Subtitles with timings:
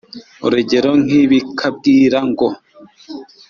[0.45, 2.47] Urugero nk ibikabwira ngo